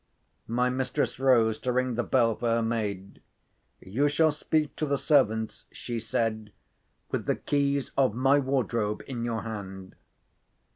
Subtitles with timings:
[0.47, 3.21] My mistress rose to ring the bell for her maid.
[3.79, 6.51] "You shall speak to the servants," she said,
[7.11, 9.93] "with the keys of my wardrobe in your hand."